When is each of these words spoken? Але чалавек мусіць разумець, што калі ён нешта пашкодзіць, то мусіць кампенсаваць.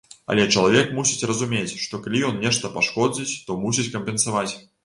Але 0.35 0.45
чалавек 0.59 0.87
мусіць 0.99 1.27
разумець, 1.33 1.77
што 1.83 2.01
калі 2.07 2.23
ён 2.31 2.41
нешта 2.47 2.75
пашкодзіць, 2.79 3.39
то 3.51 3.61
мусіць 3.67 3.91
кампенсаваць. 3.99 4.49